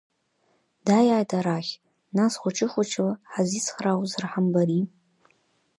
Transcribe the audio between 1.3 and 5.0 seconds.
арахь, нас хәыҷы-хәыҷла ҳазицхраауазар ҳамбари.